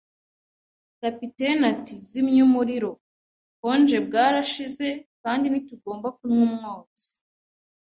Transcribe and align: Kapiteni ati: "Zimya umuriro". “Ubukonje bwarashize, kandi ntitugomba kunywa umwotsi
Kapiteni 1.01 1.63
ati: 1.71 1.93
"Zimya 2.09 2.41
umuriro". 2.47 2.91
“Ubukonje 3.39 3.97
bwarashize, 4.07 4.87
kandi 5.23 5.45
ntitugomba 5.47 6.07
kunywa 6.17 6.43
umwotsi 6.49 7.11